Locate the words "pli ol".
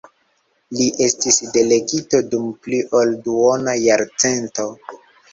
2.63-3.11